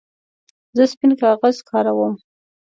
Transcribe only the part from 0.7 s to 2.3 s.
زه سپین کاغذ کاروم.